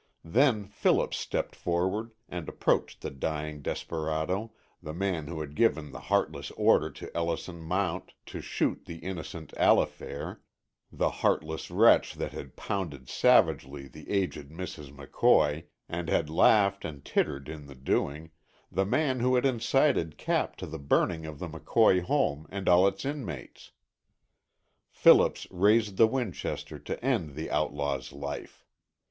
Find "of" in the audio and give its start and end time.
21.27-21.37, 22.67-22.73